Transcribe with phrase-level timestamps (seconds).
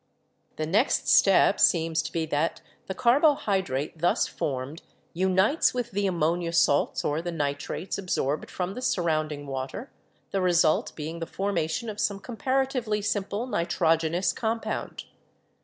[0.55, 4.81] "The next step seems to be that the carbohydrate thus formed
[5.13, 9.91] unites with the ammonia salts or the nitrates ab sorbed from the surrounding water,
[10.31, 15.03] the result being the formation of some comparatively simple nitrogenous com pound.